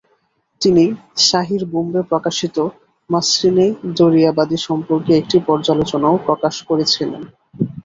[0.61, 0.83] তিনি
[1.21, 2.57] সাহির বোম্বে প্রকাশিত
[3.09, 3.67] মাসরিনে
[3.97, 7.21] দরিয়াবাদি সম্পর্কে একটি পর্যালোচনাও প্রকাশ করেছিলেন।